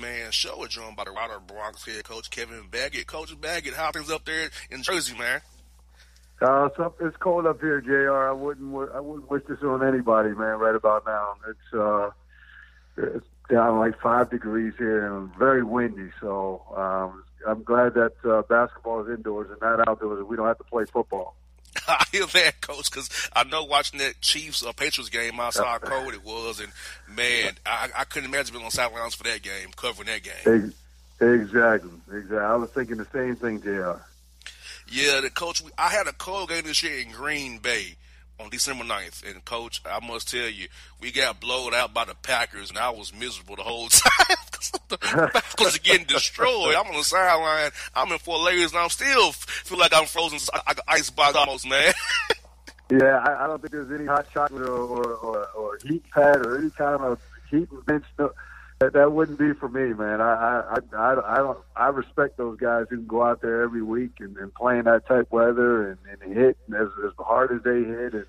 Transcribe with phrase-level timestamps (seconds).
[0.00, 0.58] Man show.
[0.58, 3.06] We're joined by the Rider Broncs head coach Kevin Baggett.
[3.06, 5.40] Coach Baggett, how things up there in Jersey, man?
[6.40, 8.28] Uh, it's, it's cold up here, Jr.
[8.28, 10.58] I wouldn't I wouldn't wish this on anybody, man.
[10.58, 12.10] Right about now, it's uh,
[12.98, 16.10] it's down like five degrees here and very windy.
[16.20, 20.24] So um, I'm glad that uh, basketball is indoors and not outdoors.
[20.24, 21.34] We don't have to play football.
[22.32, 26.14] That, coach, because I know watching that Chiefs uh, Patriots game, I saw how cold
[26.14, 26.70] it was, and
[27.08, 30.72] man, I, I couldn't imagine being on sidelines for that game, covering that game.
[31.20, 32.38] Exactly, exactly.
[32.38, 33.92] I was thinking the same thing, Jr.
[34.88, 35.62] Yeah, the coach.
[35.62, 37.96] we- I had a cold game this year in Green Bay
[38.38, 40.68] on December 9th, and coach, I must tell you,
[41.00, 44.36] we got blowed out by the Packers, and I was miserable the whole time
[45.00, 46.74] Packers are getting destroyed.
[46.74, 47.70] I'm on the sideline.
[47.94, 51.36] I'm in Fort Lauderdale, and I'm still feel like I'm frozen like an ice box
[51.36, 51.92] almost, man.
[52.88, 56.46] Yeah, I, I don't think there's any hot chocolate or, or, or, or heat pad
[56.46, 57.20] or any kind of
[57.50, 58.04] heat bench.
[58.16, 58.30] No,
[58.78, 60.20] that, that wouldn't be for me, man.
[60.20, 61.58] I, I, I, I don't.
[61.74, 64.84] I respect those guys who can go out there every week and, and play in
[64.84, 68.14] that type weather and, and hit as, as hard as they hit.
[68.14, 68.26] And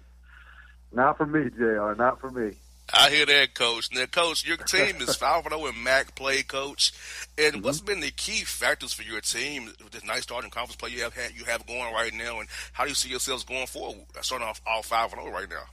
[0.92, 1.94] not for me, Jr.
[1.94, 2.56] Not for me.
[2.94, 3.90] I hear that, Coach.
[3.94, 6.94] Now, Coach, your team is 5 0 in MAAC play, Coach.
[7.38, 7.66] And mm-hmm.
[7.66, 11.04] what's been the key factors for your team with this nice starting conference play you
[11.04, 14.06] have had, you have going right now, and how do you see yourselves going forward,
[14.22, 15.64] starting off all 5 0 right now?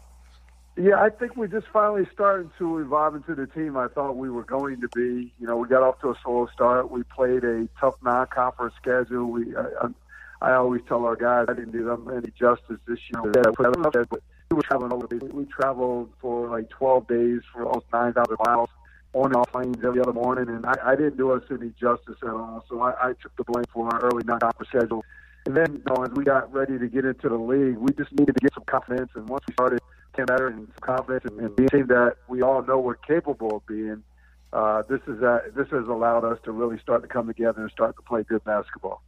[0.77, 4.29] Yeah, I think we're just finally starting to evolve into the team I thought we
[4.29, 5.33] were going to be.
[5.39, 6.91] You know, we got off to a slow start.
[6.91, 9.27] We played a tough non-conference schedule.
[9.27, 9.87] We, I,
[10.43, 13.23] I always tell our guys, I didn't do them any justice this year.
[13.23, 14.21] But
[14.55, 15.07] we over.
[15.33, 18.69] We traveled for like 12 days for almost 9,000 miles
[19.13, 22.17] on and off planes every other morning, and I, I didn't do us any justice
[22.23, 22.65] at all.
[22.69, 25.05] So I, I took the blame for our early non-conference schedule.
[25.47, 28.13] And then, you know, as we got ready to get into the league, we just
[28.13, 29.11] needed to get some confidence.
[29.15, 29.81] And once we started
[30.17, 33.67] getting better and some confidence and, and being that we all know we're capable of
[33.67, 34.03] being,
[34.53, 37.71] uh, this is that this has allowed us to really start to come together and
[37.71, 39.03] start to play good basketball.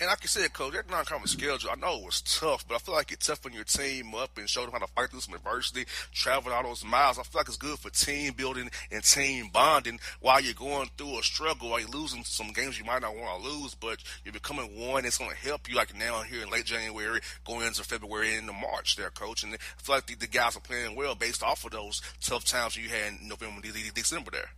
[0.00, 2.78] And like you said, coach, that non-conference schedule, I know it was tough, but I
[2.78, 5.34] feel like it's tough your team up and show them how to fight through some
[5.34, 7.18] adversity, traveling all those miles.
[7.18, 11.18] I feel like it's good for team building and team bonding while you're going through
[11.18, 14.32] a struggle, while you're losing some games you might not want to lose, but you're
[14.32, 15.04] becoming one.
[15.04, 18.48] It's going to help you like now here in late January, going into February and
[18.48, 19.42] into March there, coach.
[19.42, 22.46] And I feel like the, the guys are playing well based off of those tough
[22.46, 23.60] times you had in November,
[23.94, 24.50] December there.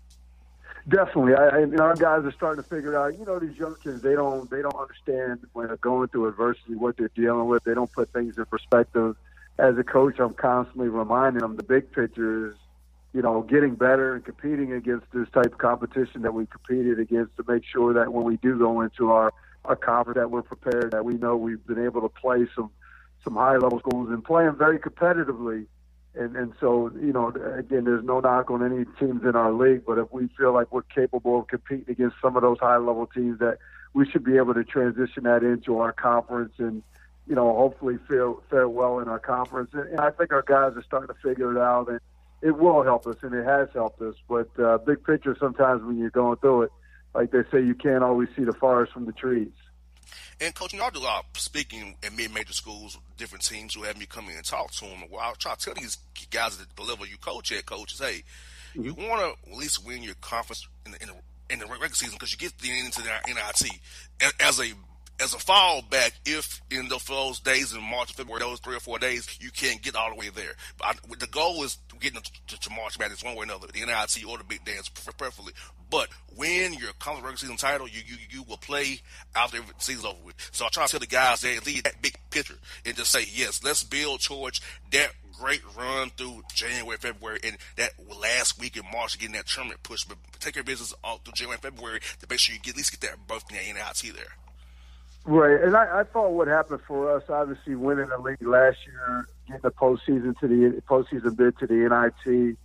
[0.88, 3.16] Definitely, I, I, our guys are starting to figure out.
[3.16, 6.74] You know, these young kids they don't they don't understand when they're going through adversity
[6.74, 7.62] what they're dealing with.
[7.62, 9.16] They don't put things in perspective.
[9.58, 12.56] As a coach, I'm constantly reminding them the big picture is,
[13.12, 17.36] you know, getting better and competing against this type of competition that we competed against
[17.36, 19.32] to make sure that when we do go into our
[19.64, 22.70] our conference that we're prepared, that we know we've been able to play some
[23.22, 25.66] some high level schools and play them very competitively
[26.14, 29.82] and and so you know again there's no knock on any teams in our league
[29.86, 33.06] but if we feel like we're capable of competing against some of those high level
[33.06, 33.58] teams that
[33.94, 36.82] we should be able to transition that into our conference and
[37.26, 39.70] you know hopefully fare fare well in our conference.
[39.72, 42.00] And, and I think our guys are starting to figure it out and
[42.40, 44.16] it will help us and it has helped us.
[44.28, 46.72] But uh, big picture sometimes when you're going through it
[47.14, 49.52] like they say you can't always see the forest from the trees
[50.40, 53.98] and coach, y'all do a lot of speaking at mid-major schools, different teams who have
[53.98, 55.04] me come in and talk to them.
[55.10, 55.98] Well, I try to tell these
[56.30, 58.22] guys at the level you coach at, coaches, hey,
[58.74, 58.84] mm-hmm.
[58.84, 61.14] you want to at least win your conference in the, in the,
[61.50, 63.80] in the regular season because you get the into the NIT
[64.40, 64.72] as a
[65.22, 69.38] as a fallback if in those days in March, February, those three or four days,
[69.40, 70.52] you can't get all the way there.
[70.78, 73.80] But I, the goal is getting to, to March Madness one way or another, the
[73.80, 75.52] NIT or the Big Dance, preferably.
[75.90, 79.00] But when your conference regular season title, you, you you will play
[79.36, 80.34] after the season's over with.
[80.50, 83.24] So I try to tell the guys that lead that big picture and just say,
[83.30, 84.60] yes, let's build towards
[84.90, 89.82] that great run through January, February, and that last week in March, getting that tournament
[89.82, 90.04] push.
[90.04, 92.98] But take your business all through January, February to make sure you get, at least
[92.98, 94.36] get that both in the NIT there.
[95.24, 99.28] Right, and I, I thought what happened for us, obviously winning the league last year,
[99.46, 102.56] getting the postseason to the postseason bid to the NIT,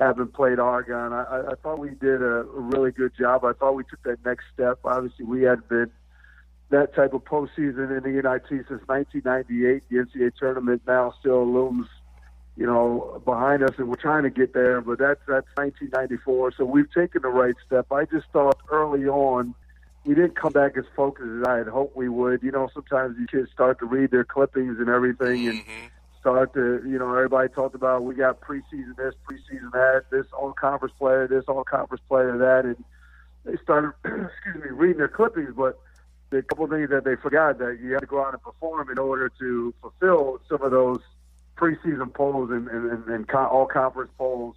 [0.00, 3.44] having played Oregon, I, I thought we did a, really good job.
[3.44, 4.80] I thought we took that next step.
[4.84, 5.90] Obviously, we hadn't been
[6.70, 9.82] that type of postseason in the NIT since 1998.
[9.88, 11.86] The NCAA tournament now still looms,
[12.56, 14.80] you know, behind us, and we're trying to get there.
[14.80, 17.92] But that's that's 1994, so we've taken the right step.
[17.92, 19.54] I just thought early on
[20.04, 22.42] we didn't come back as focused as I had hoped we would.
[22.42, 25.86] You know, sometimes you kids start to read their clippings and everything, and mm-hmm.
[26.20, 30.52] start to, you know, everybody talked about we got preseason this, preseason that, this all
[30.52, 32.82] conference player, this all conference player that, and
[33.44, 35.78] they started, excuse me, reading their clippings, but
[36.30, 38.88] the couple of things that they forgot that you had to go out and perform
[38.90, 41.00] in order to fulfill some of those
[41.56, 44.56] preseason polls and, and, and, and all conference polls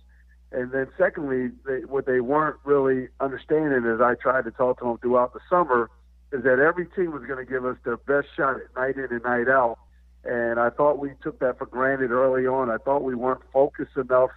[0.54, 4.86] and then secondly, they, what they weren't really understanding as I tried to talk to
[4.86, 5.90] them throughout the summer
[6.32, 9.12] is that every team was going to give us their best shot at night in
[9.12, 9.78] and night out.
[10.24, 12.70] And I thought we took that for granted early on.
[12.70, 14.30] I thought we weren't focused enough.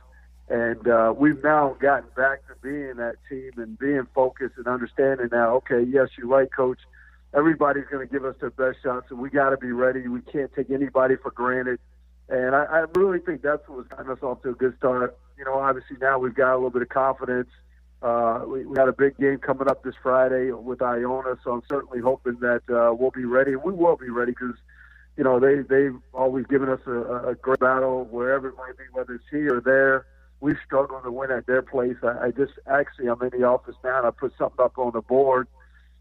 [0.49, 5.29] And uh, we've now gotten back to being that team and being focused and understanding
[5.33, 6.79] now, okay, yes, you're right, coach.
[7.35, 10.07] Everybody's going to give us their best shots, and we got to be ready.
[10.09, 11.79] We can't take anybody for granted.
[12.29, 15.17] And I, I really think that's what was gotten us off to a good start
[15.37, 17.49] you know, obviously now we've got a little bit of confidence.
[18.03, 21.63] Uh, we, we got a big game coming up this Friday with Iona, so I'm
[21.69, 23.57] certainly hoping that uh, we'll be ready.
[23.57, 24.57] We will be ready because,
[25.17, 28.85] you know, they they've always given us a, a great battle wherever it might be,
[28.93, 30.07] whether it's here or there.
[30.41, 31.97] We've struggled to win at their place.
[32.03, 34.93] I, I just actually I'm in the office now and I put something up on
[34.93, 35.49] the board.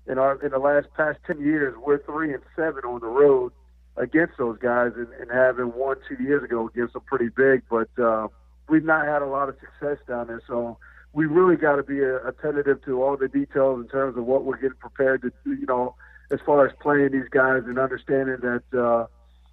[0.07, 3.53] In our in the last past ten years, we're three and seven on the road
[3.97, 7.89] against those guys, and, and having won two years ago against them pretty big, but.
[8.01, 8.27] Uh,
[8.67, 10.41] we've not had a lot of success down there.
[10.47, 10.77] So
[11.13, 14.57] we really got to be attentive to all the details in terms of what we're
[14.57, 15.95] getting prepared to, you know,
[16.31, 19.05] as far as playing these guys and understanding that, uh,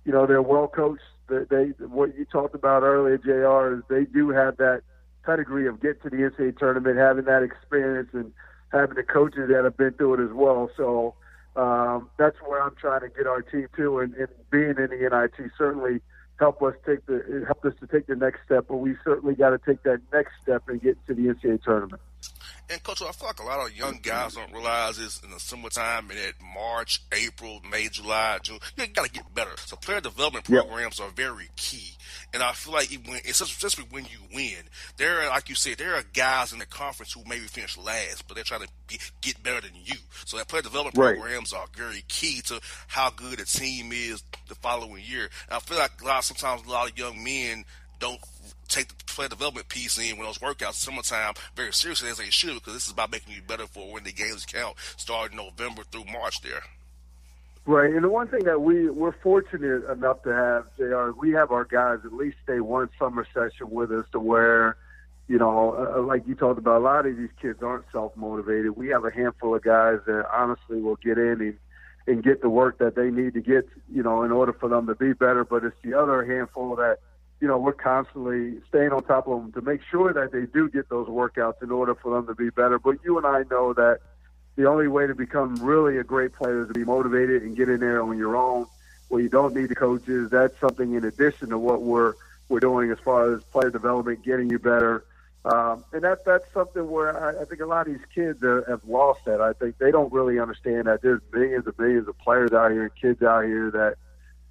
[0.05, 1.03] you know, they're well coached.
[1.29, 3.77] They, they what you talked about earlier, Jr.
[3.77, 4.83] is they do have that
[5.25, 8.33] pedigree of getting to the NCAA tournament, having that experience, and
[8.73, 10.71] having the coaches that have been through it as well.
[10.77, 11.15] So
[11.57, 15.09] um, that's where I'm trying to get our team to, and, and being in the
[15.11, 16.01] NIT certainly
[16.39, 18.67] helped us take the help us to take the next step.
[18.69, 22.01] But we certainly got to take that next step and get to the NCAA tournament.
[22.71, 25.41] And coach, I feel like a lot of young guys don't realize this in the
[25.41, 28.59] summertime and at March, April, May, July, June.
[28.77, 29.51] You got to get better.
[29.57, 31.09] So player development programs yep.
[31.09, 31.93] are very key.
[32.33, 34.65] And I feel like when, especially when you win,
[34.97, 38.27] there are, like you said, there are guys in the conference who maybe finish last,
[38.27, 39.97] but they're trying to be, get better than you.
[40.25, 41.19] So that player development right.
[41.19, 45.29] programs are very key to how good a team is the following year.
[45.49, 47.65] And I feel like a lot, sometimes a lot of young men
[47.99, 48.21] don't
[48.69, 52.55] take the player development piece in when those workouts summertime very seriously as they should
[52.55, 56.05] because this is about making you better for when the games count starting November through
[56.05, 56.63] March there.
[57.65, 61.13] Right, and the one thing that we we're fortunate enough to have, Jr.
[61.17, 64.77] We have our guys at least stay one summer session with us to where,
[65.29, 68.17] you know, uh, uh, like you talked about, a lot of these kids aren't self
[68.17, 68.77] motivated.
[68.77, 71.59] We have a handful of guys that honestly will get in and
[72.09, 74.89] and get the work that they need to get, you know, in order for them
[74.89, 75.45] to be better.
[75.45, 76.99] But it's the other handful that,
[77.43, 80.71] you know, we're constantly staying on top of them to make sure that they do
[80.71, 82.79] get those workouts in order for them to be better.
[82.79, 83.99] But you and I know that
[84.55, 87.69] the only way to become really a great player is to be motivated and get
[87.69, 88.67] in there on your own
[89.09, 90.31] where you don't need the coaches.
[90.31, 92.15] That's something in addition to what we're
[92.49, 95.05] we're doing as far as player development, getting you better.
[95.45, 98.65] Um, and that that's something where I, I think a lot of these kids are,
[98.69, 99.41] have lost that.
[99.41, 102.89] I think they don't really understand that there's millions and millions of players out here
[102.89, 103.97] kids out here that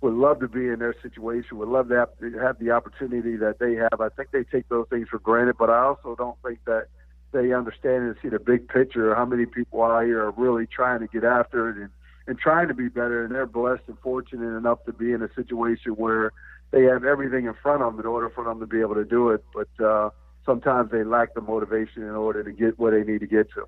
[0.01, 3.38] would love to be in their situation, would love to have, to have the opportunity
[3.38, 4.01] that they have.
[4.01, 6.88] I think they take those things for granted, but I also don't think that–
[7.31, 9.15] they understand and see the big picture.
[9.15, 11.89] How many people out here are really trying to get after it and
[12.27, 15.34] and trying to be better, and they're blessed and fortunate enough to be in a
[15.34, 16.31] situation where
[16.70, 19.03] they have everything in front of them in order for them to be able to
[19.03, 19.43] do it.
[19.53, 20.12] But uh,
[20.46, 23.67] sometimes they lack the motivation in order to get where they need to get to.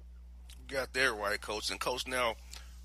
[0.67, 1.71] Got there right, coach.
[1.71, 2.35] And coach, now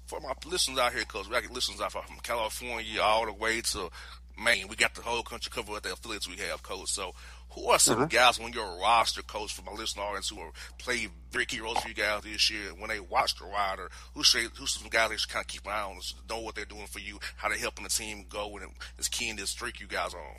[0.08, 3.60] for my listeners out here, coach, we got listeners out from California all the way
[3.60, 3.90] to
[4.42, 4.66] Maine.
[4.68, 6.88] We got the whole country covered with the affiliates we have, coach.
[6.88, 7.14] So
[7.50, 8.06] who are some uh-huh.
[8.06, 11.78] guys on your roster, coach, for my listener audience who are played very key roles
[11.78, 12.70] for you guys this year?
[12.78, 15.66] When they watch the rider, who should who's some guys they should kind of keep
[15.66, 18.56] an eye on, know what they're doing for you, how they're helping the team go,
[18.56, 20.36] and is key in this streak you guys are on.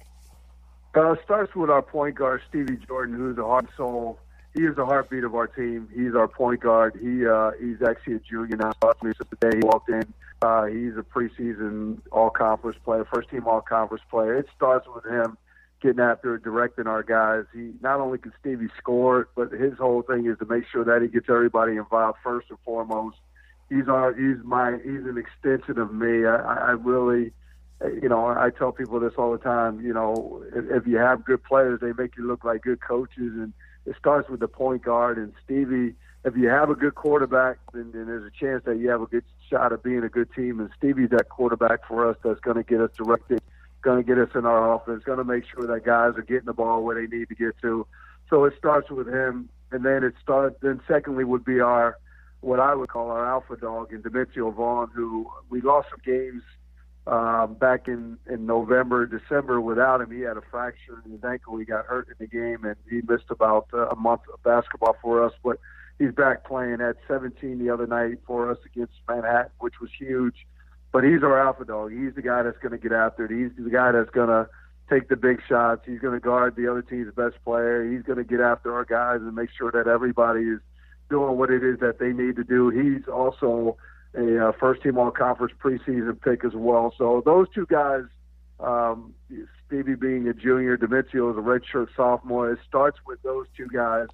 [0.95, 4.17] Uh, starts with our point guard Stevie Jordan, who's a heart soul.
[4.55, 5.89] He is the heartbeat of our team.
[5.93, 6.97] He's our point guard.
[7.01, 8.71] He uh, he's actually a junior now.
[8.81, 13.61] The day he walked in, uh, he's a preseason All Conference player, first team All
[13.61, 14.37] Conference player.
[14.37, 15.37] It starts with him
[15.81, 17.45] getting after directing our guys.
[17.53, 21.01] He not only can Stevie score, but his whole thing is to make sure that
[21.01, 23.17] he gets everybody involved first and foremost.
[23.69, 26.25] He's our he's my he's an extension of me.
[26.25, 27.33] I, I really
[28.01, 29.79] you know, I tell people this all the time.
[29.79, 33.11] You know, if, if you have good players, they make you look like good coaches,
[33.17, 33.53] and
[33.85, 35.17] it starts with the point guard.
[35.17, 35.95] And Stevie,
[36.25, 39.07] if you have a good quarterback, then, then there's a chance that you have a
[39.07, 40.59] good shot of being a good team.
[40.59, 43.41] And Stevie's that quarterback for us that's going to get us directed
[43.81, 46.45] going to get us in our offense, going to make sure that guys are getting
[46.45, 47.85] the ball where they need to get to.
[48.29, 50.57] So it starts with him, and then it starts.
[50.61, 51.97] Then secondly would be our
[52.41, 56.43] what I would call our alpha dog in Dimencio Vaughn, who we lost some games
[57.07, 60.11] um, back in in November, December without him.
[60.11, 61.57] He had a fracture in his ankle.
[61.57, 64.95] He got hurt in the game, and he missed about uh, a month of basketball
[65.01, 65.33] for us.
[65.43, 65.59] But
[65.97, 70.45] he's back playing at 17 the other night for us against Manhattan, which was huge.
[70.91, 71.91] But he's our alpha dog.
[71.91, 73.31] He's the guy that's going to get after it.
[73.31, 74.49] He's the guy that's going to
[74.89, 75.83] take the big shots.
[75.85, 77.89] He's going to guard the other team's best player.
[77.89, 80.59] He's going to get after our guys and make sure that everybody is
[81.09, 82.69] doing what it is that they need to do.
[82.69, 83.77] He's also
[84.15, 86.93] a uh, first team all conference preseason pick as well.
[86.97, 88.03] So those two guys,
[88.59, 89.13] um,
[89.67, 92.51] Stevie being a junior, Dimencio is a redshirt sophomore.
[92.51, 94.07] It starts with those two guys.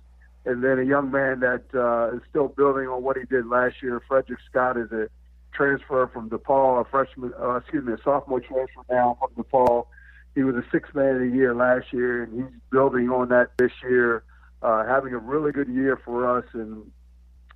[0.45, 3.81] And then a young man that uh, is still building on what he did last
[3.81, 4.01] year.
[4.07, 5.07] Frederick Scott is a
[5.53, 9.87] transfer from DePaul, a freshman, uh, excuse me, a sophomore transfer now from DePaul.
[10.35, 13.51] He was a six man of the year last year, and he's building on that
[13.57, 14.23] this year,
[14.61, 16.45] uh, having a really good year for us.
[16.53, 16.91] And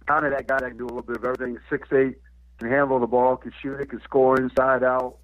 [0.08, 1.60] kind of that guy that can do a little bit of everything.
[1.70, 2.18] Six eight,
[2.60, 5.16] can handle the ball, can shoot it, can score inside out.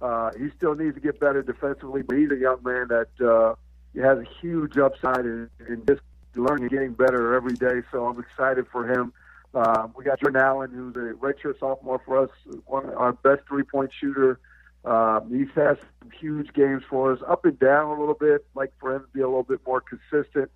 [0.00, 3.54] Uh, he still needs to get better defensively, but he's a young man that uh,
[4.00, 6.02] has a huge upside in, in just
[6.36, 7.82] learning and getting better every day.
[7.90, 9.12] So I'm excited for him.
[9.54, 12.30] Uh, we got Jordan Allen, who's a redshirt sophomore for us,
[12.66, 14.40] one of our best three-point shooter.
[14.84, 18.72] Uh, he's had some huge games for us, up and down a little bit, like
[18.80, 20.50] for him to be a little bit more consistent.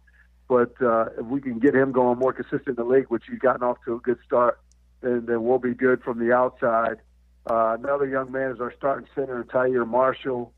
[0.49, 3.38] But uh, if we can get him going more consistent in the league, which he's
[3.38, 4.59] gotten off to a good start,
[5.00, 6.99] then, then we'll be good from the outside.
[7.49, 10.52] Uh, another young man is our starting center, Tyere Marshall,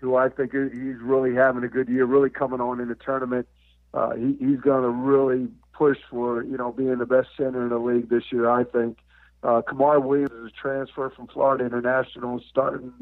[0.00, 3.46] who I think he's really having a good year, really coming on in the tournament.
[3.94, 7.70] uh, he, he's going to really push for you know being the best center in
[7.70, 8.48] the league this year.
[8.48, 8.98] I think.
[9.42, 12.92] Uh, Kimar Williams is a transfer from Florida International, starting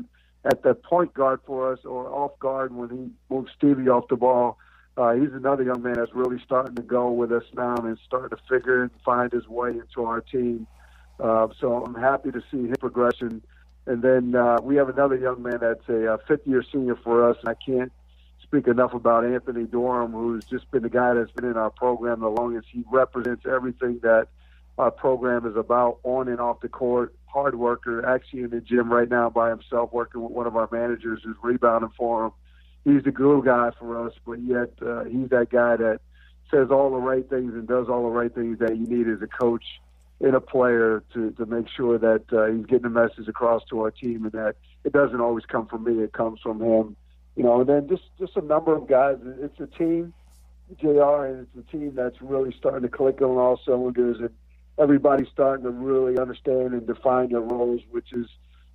[0.45, 4.17] at the point guard for us or off guard when he moves Stevie off the
[4.17, 4.59] ball.
[4.97, 8.37] Uh, he's another young man that's really starting to go with us now and starting
[8.37, 10.67] to figure and find his way into our team.
[11.19, 13.43] Uh, so I'm happy to see his progression.
[13.87, 17.29] And then uh, we have another young man that's a, a fifth year senior for
[17.29, 17.93] us, and I can't
[18.43, 22.21] speak enough about Anthony Durham, who's just been the guy that's been in our program
[22.21, 22.69] the longest.
[22.71, 24.29] He represents everything that
[24.79, 27.15] our program is about on and off the court.
[27.27, 30.69] Hard worker, actually in the gym right now by himself, working with one of our
[30.71, 32.33] managers who's rebounding for him.
[32.85, 36.01] He's the glue guy for us, but yet uh, he's that guy that
[36.51, 39.23] says all the right things and does all the right things that you need as
[39.23, 39.65] a coach
[40.21, 43.81] and a player to to make sure that uh, he's getting the message across to
[43.81, 46.97] our team and that it doesn't always come from me, it comes from him.
[47.37, 49.17] You know, and then just just a number of guys.
[49.41, 50.13] It's a team,
[50.81, 51.25] Jr.
[51.25, 54.31] and it's a team that's really starting to click on all cylinders and
[54.79, 58.27] everybody's starting to really understand and define their roles, which is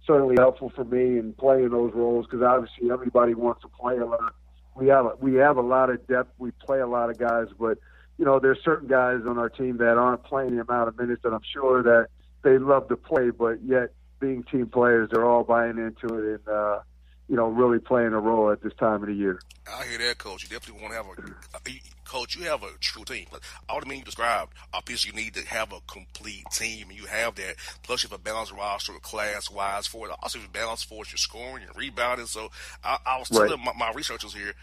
[0.10, 4.06] certainly helpful for me in playing those roles because obviously everybody wants to play a
[4.06, 4.34] lot.
[4.76, 6.34] We have a, we have a lot of depth.
[6.40, 7.78] We play a lot of guys, but
[8.18, 11.22] you know there's certain guys on our team that aren't playing the amount of minutes
[11.24, 12.08] that I'm sure that
[12.42, 16.48] they love to play, but yet being team players, they're all buying into it and
[16.48, 16.80] uh,
[17.30, 19.40] you know really playing a role at this time of the year.
[19.72, 20.44] I hear that, coach.
[20.44, 22.36] You definitely want to have a, uh, a coach.
[22.36, 23.28] You have a true team.
[23.32, 27.00] But all the men you described, obviously, you need to have a complete team, and
[27.00, 27.56] you have that.
[27.84, 30.16] Plus, you have a balanced roster, class wise for it.
[30.24, 32.26] Also, you have a balanced force, your scoring, your rebounding.
[32.26, 32.50] So,
[32.84, 33.60] I, I was telling right.
[33.60, 34.54] my, my researchers here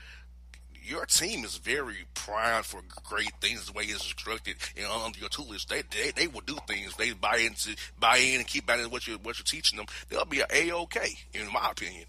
[0.89, 5.29] your team is very primed for great things the way it's constructed and under your
[5.29, 5.67] tutelage.
[5.67, 6.95] They, they they will do things.
[6.95, 9.87] They buy into buy in and keep buying into what you what you're teaching them.
[10.09, 12.05] They'll be a okay in my opinion.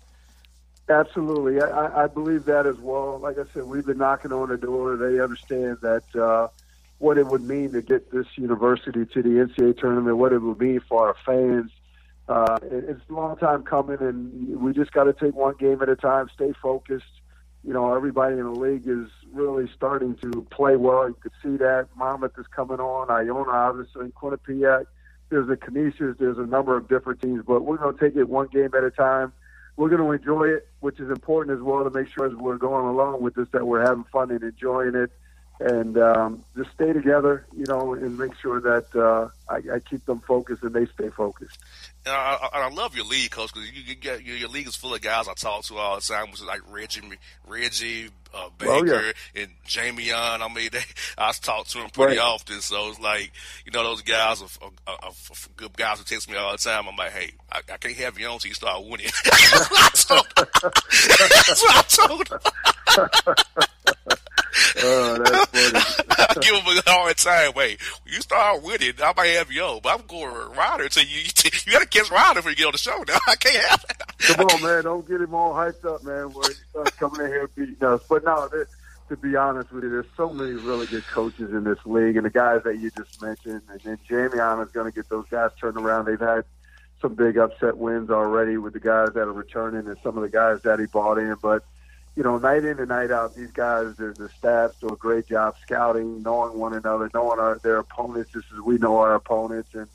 [0.89, 3.19] Absolutely, I, I believe that as well.
[3.19, 4.95] Like I said, we've been knocking on the door.
[4.95, 6.47] They understand that uh,
[6.99, 10.59] what it would mean to get this university to the NCAA tournament, what it would
[10.59, 11.71] mean for our fans.
[12.29, 15.89] Uh, it's a long time coming, and we just got to take one game at
[15.89, 16.29] a time.
[16.33, 17.05] Stay focused.
[17.65, 21.09] You know, everybody in the league is really starting to play well.
[21.09, 23.11] You could see that Monmouth is coming on.
[23.11, 24.85] Iona, obviously, Quinnipiac.
[25.29, 26.15] There's a Canisius.
[26.17, 28.85] There's a number of different teams, but we're going to take it one game at
[28.85, 29.33] a time
[29.77, 32.57] we're going to enjoy it, which is important as well to make sure as we're
[32.57, 35.11] going along with this that we're having fun and enjoying it,
[35.59, 40.05] and um, just stay together, you know, and make sure that uh, I, I keep
[40.05, 41.57] them focused and they stay focused.
[42.05, 44.75] And I, I, love your league, coach, because you, you get your, your, league is
[44.75, 47.01] full of guys I talk to all the time, which is like Reggie,
[47.47, 49.41] Reggie uh, Baker, oh, yeah.
[49.41, 50.41] and Jamie Young.
[50.41, 50.83] I mean, they,
[51.17, 52.25] I talk to them pretty right.
[52.25, 53.31] often, so it's like
[53.65, 54.47] you know those guys are,
[54.87, 55.11] are, are,
[55.57, 56.87] good guys who text me all the time.
[56.87, 59.07] I'm like, hey, I, I can't have you on until you start winning.
[59.25, 60.29] That's what
[61.75, 63.67] I told.
[64.83, 66.05] oh, that's funny.
[66.19, 67.51] I give him a hard time.
[67.55, 71.21] Wait, you start winning, I might have you but I'm going Rider until you
[71.65, 73.03] you got to kiss Rider before you get on the show.
[73.07, 74.17] Now I can't have that.
[74.19, 76.31] Come on, man, don't get him all hyped up, man.
[76.33, 78.01] Where he starts coming in here beating us.
[78.09, 78.49] But no,
[79.09, 82.25] to be honest with you, there's so many really good coaches in this league, and
[82.25, 85.25] the guys that you just mentioned, and then Jamie on is going to get those
[85.29, 86.05] guys turned around.
[86.05, 86.43] They've had
[87.01, 90.29] some big upset wins already with the guys that are returning and some of the
[90.29, 91.63] guys that he bought in, but
[92.17, 95.27] you know, night in and night out, these guys, the, the staffs do a great
[95.27, 99.69] job scouting, knowing one another, knowing our, their opponents just as we know our opponents.
[99.75, 99.87] And,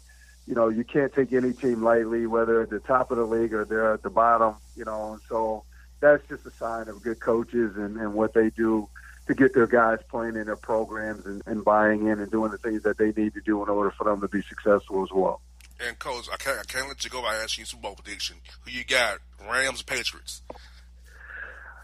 [0.46, 3.52] you know, you can't take any team lightly, whether at the top of the league
[3.52, 5.14] or they're at the bottom, you know.
[5.14, 5.64] And so
[5.98, 8.88] that's just a sign of good coaches and, and what they do
[9.26, 12.58] to get their guys playing in their programs and, and buying in and doing the
[12.58, 15.40] things that they need to do in order for them to be successful as well.
[15.84, 18.36] And coach, I can't I can't let you go by asking you Super Bowl prediction.
[18.64, 19.18] Who you got?
[19.50, 20.42] Rams, Patriots.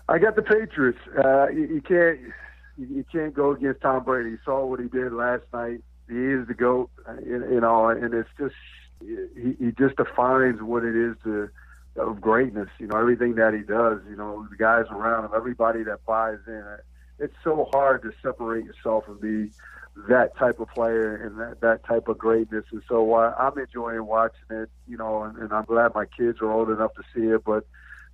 [0.08, 0.98] I got the Patriots.
[1.22, 2.18] Uh, you, you can't
[2.78, 4.30] you, can't go against Tom Brady.
[4.30, 5.82] You saw what he did last night.
[6.08, 8.54] He is the goat, uh, you know, and it's just
[9.00, 11.50] he, he just defines what it is to
[11.96, 12.68] of greatness.
[12.78, 14.00] You know, everything that he does.
[14.08, 16.64] You know, the guys around him, everybody that buys in.
[17.18, 19.50] It's so hard to separate yourself and be
[20.08, 22.64] that type of player and that that type of greatness.
[22.70, 24.70] And so uh, I'm enjoying watching it.
[24.86, 27.66] You know, and, and I'm glad my kids are old enough to see it, but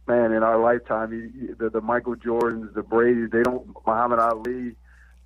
[0.06, 4.76] man, in our lifetime, you, the, the Michael Jordans, the Brady, they don't, Muhammad Ali,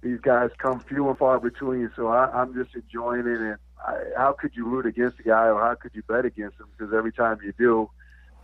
[0.01, 1.91] these guys come few and far between.
[1.97, 3.41] So I, I'm just enjoying it.
[3.41, 6.61] And I, how could you root against a guy or how could you bet against
[6.61, 6.67] him?
[6.77, 7.91] Because every time you do,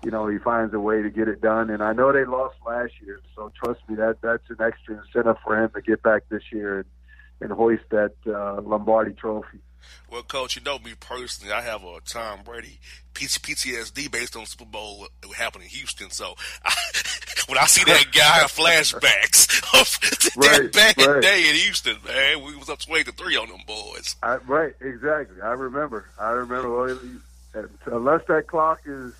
[0.04, 1.70] you know, he finds a way to get it done.
[1.70, 3.20] And I know they lost last year.
[3.34, 6.80] So trust me, that that's an extra incentive for him to get back this year
[6.80, 6.86] and,
[7.40, 9.60] and hoist that uh, Lombardi Trophy.
[10.10, 11.52] Well, coach, you know me personally.
[11.52, 12.78] I have a Tom Brady
[13.14, 16.10] PTSD based on Super Bowl what happened in Houston.
[16.10, 16.74] So I,
[17.48, 21.22] when I see that guy, flashbacks of right, that bad right.
[21.22, 24.16] day in Houston, man, we was up twenty to three on them boys.
[24.22, 25.40] I, right, exactly.
[25.42, 26.06] I remember.
[26.20, 26.98] I remember.
[27.86, 29.14] Unless that clock is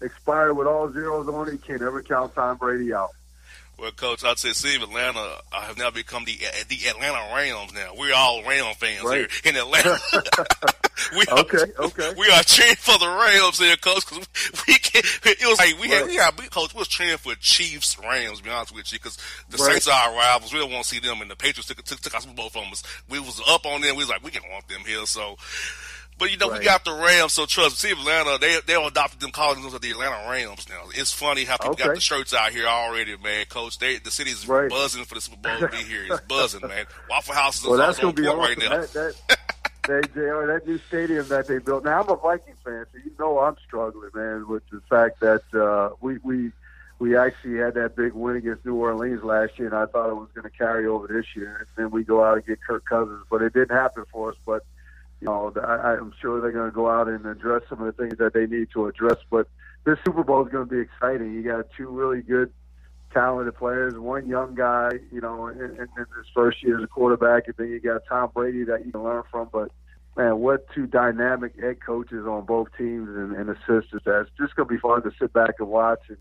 [0.00, 3.10] expired with all zeros on it, you can't ever count Tom Brady out.
[3.78, 7.74] Well, Coach, I'd say, see, Atlanta I have now become the the Atlanta Rams.
[7.74, 9.30] Now we're all Ram fans right.
[9.30, 9.98] here in Atlanta.
[11.12, 12.14] we okay, are, okay.
[12.16, 14.06] We are cheering for the Rams here, Coach.
[14.06, 14.26] Cause
[14.66, 15.04] we can't.
[15.24, 16.72] It was like we had, yeah, we, Coach.
[16.72, 18.38] We was cheering for Chiefs, Rams.
[18.38, 19.18] To be honest with you, because
[19.50, 19.72] the right.
[19.72, 20.54] Saints are our rivals.
[20.54, 22.48] We don't want to see them, and the Patriots took took, took our Super Bowl
[22.48, 22.82] from us.
[23.10, 23.96] We was up on them.
[23.96, 25.04] We was like, we can't want them here.
[25.04, 25.36] So
[26.18, 26.60] but you know, right.
[26.60, 27.90] we got the Rams, so trust me.
[27.90, 30.84] See, Atlanta, they they adopted them calling them the Atlanta Rams now.
[30.94, 31.84] It's funny how people okay.
[31.84, 33.46] got the shirts out here already, man.
[33.46, 34.70] Coach, they the city's right.
[34.70, 36.04] buzzing for the Super Bowl to be here.
[36.08, 36.86] It's buzzing, man.
[37.10, 38.38] Waffle House is well, that's on be awesome.
[38.38, 38.80] right now.
[38.80, 41.84] That, that, that, that new stadium that they built.
[41.84, 45.42] Now I'm a Viking fan, so you know I'm struggling, man, with the fact that
[45.54, 46.52] uh, we we
[46.98, 50.16] we actually had that big win against New Orleans last year, and I thought it
[50.16, 51.58] was going to carry over this year.
[51.58, 54.36] And then we go out and get Kirk Cousins, but it didn't happen for us.
[54.46, 54.64] But
[55.26, 58.18] know, I, I'm sure they're going to go out and address some of the things
[58.18, 59.18] that they need to address.
[59.30, 59.48] But
[59.84, 61.34] this Super Bowl is going to be exciting.
[61.34, 62.52] You got two really good,
[63.12, 66.88] talented players, one young guy, you know, in, in, in his first year as a
[66.88, 69.48] quarterback, and then you got Tom Brady that you can learn from.
[69.52, 69.70] But
[70.16, 74.04] man, what two dynamic head coaches on both teams and, and assistants.
[74.04, 76.00] That's just going to be fun to sit back and watch.
[76.08, 76.18] And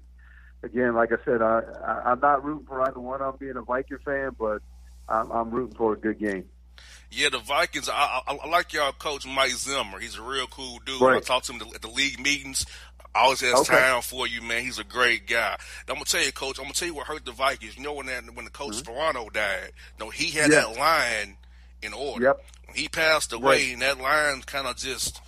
[0.64, 3.22] again, like I said, I, I, I'm not rooting for either one.
[3.22, 4.62] I'm being a Viking fan, but
[5.08, 6.46] I'm, I'm rooting for a good game.
[7.16, 7.88] Yeah, the Vikings.
[7.90, 10.00] I, I, I like y'all coach Mike Zimmer.
[10.00, 11.00] He's a real cool dude.
[11.02, 11.18] Right.
[11.18, 12.66] I talk to him at the league meetings.
[13.16, 13.74] Always has Okay.
[13.74, 14.62] time for you, man.
[14.64, 15.56] He's a great guy.
[15.88, 16.58] I'm gonna tell you, coach.
[16.60, 17.78] I'm gonna tell you what hurt the Vikings.
[17.78, 19.72] You know when that when the coach Sparano died.
[20.00, 20.74] No, he had Mm-hmm.
[20.74, 21.38] That line
[21.82, 22.26] in order.
[22.26, 22.46] Yep.
[22.68, 23.74] When he passed away, Right.
[23.74, 25.22] and that line kind of just.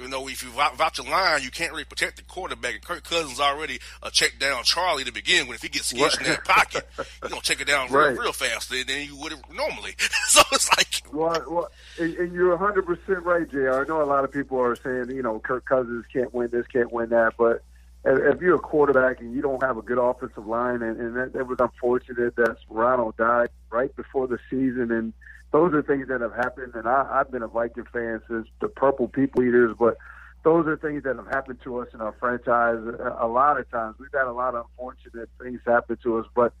[0.00, 2.74] You know, if you vou- vouch a line, you can't really protect the quarterback.
[2.74, 5.56] And Kirk Cousins already uh, checked down Charlie to begin with.
[5.56, 8.18] If he gets skitched in that pocket, you're gonna take it down real, Right.
[8.18, 9.94] real fast than you would have normally.
[10.26, 13.70] so it's like, Well, well and, and you're 100 percent right, Jr.
[13.72, 16.66] I know a lot of people are saying, you know, Kirk Cousins can't win this,
[16.66, 17.62] can't win that, but
[18.04, 21.16] if if you're a quarterback and you don't have a good offensive line, and, and
[21.16, 25.12] that, that was unfortunate that Sparano died right before the season, and
[25.54, 26.74] those are things that have happened.
[26.74, 29.96] And I, I've been a Viking fan since the Purple People Eaters, but
[30.42, 33.70] those are things that have happened to us in our franchise a, a lot of
[33.70, 33.94] times.
[34.00, 36.54] We've had a lot of unfortunate things happen to us, but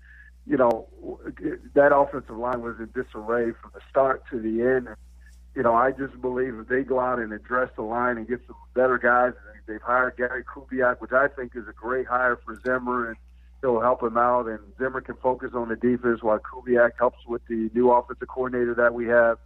[0.46, 0.86] you know,
[1.74, 4.86] that offensive line was in disarray from the start to the end.
[4.86, 4.96] And,
[5.56, 8.42] you know, I just believe if they go out and address the line and get
[8.46, 9.32] some better guys,
[9.66, 13.16] they've hired Gary Kubiak, which I think is a great hire for Zimmer, and
[13.64, 14.46] he'll help him out.
[14.46, 18.74] And Zimmer can focus on the defense while Kubiak helps with the new offensive coordinator
[18.74, 19.38] that we have.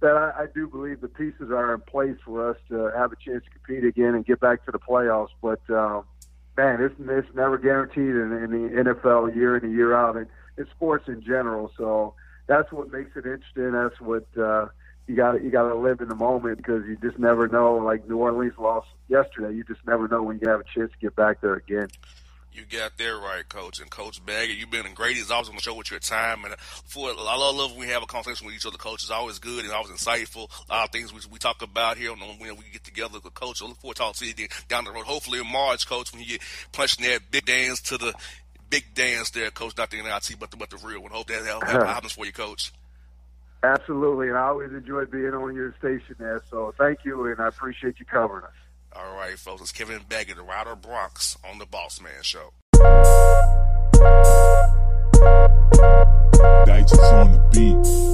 [0.00, 3.16] That I, I do believe the pieces are in place for us to have a
[3.16, 5.30] chance to compete again and get back to the playoffs.
[5.42, 6.04] But um,
[6.56, 10.26] man, it's, it's never guaranteed in, in the NFL year in and year out, and
[10.56, 11.72] in sports in general.
[11.76, 12.14] So
[12.46, 13.72] that's what makes it interesting.
[13.72, 14.68] That's what uh,
[15.08, 15.42] you got.
[15.42, 17.76] You got to live in the moment because you just never know.
[17.76, 20.98] Like New Orleans lost yesterday, you just never know when you have a chance to
[21.00, 21.88] get back there again.
[22.54, 23.80] You got that right, Coach.
[23.80, 25.16] And Coach Baggett, you've been great.
[25.16, 26.44] It's always on the show with your time.
[26.44, 28.78] And uh, for I love, love when we have a conversation with each other.
[28.78, 30.48] Coach It's always good and always insightful.
[30.68, 33.34] A lot of things we, we talk about here on when we get together with
[33.34, 33.60] Coach.
[33.60, 35.04] I look forward to talking to you down the road.
[35.04, 38.14] Hopefully in March, Coach, when you get punching that big dance to the
[38.70, 39.76] big dance there, Coach.
[39.76, 41.10] Not the NIT, but the, but the real one.
[41.10, 41.84] Hope that uh-huh.
[41.86, 42.72] happens for you, Coach.
[43.64, 46.40] Absolutely, and I always enjoy being on your station there.
[46.50, 48.52] So thank you, and I appreciate you covering us.
[48.96, 49.60] All right, folks.
[49.62, 52.52] It's Kevin Baggett, the Rider Broncs, on the Boss Man Show.
[56.64, 58.13] Dice on the beat.